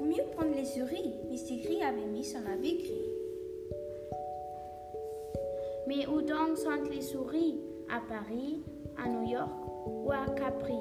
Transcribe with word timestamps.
mieux 0.00 0.24
prendre 0.36 0.54
les 0.54 0.64
souris. 0.64 1.14
Mr. 1.30 1.62
Gris 1.62 1.82
avait 1.82 2.06
mis 2.06 2.24
son 2.24 2.44
habit 2.46 2.78
gris. 2.78 3.10
Mais 5.86 6.06
où 6.06 6.20
donc 6.20 6.56
sont 6.56 6.70
les 6.90 7.02
souris? 7.02 7.60
À 7.92 8.00
Paris, 8.08 8.62
à 8.96 9.08
New 9.08 9.28
York 9.28 9.50
ou 9.86 10.12
à 10.12 10.24
Capri? 10.34 10.78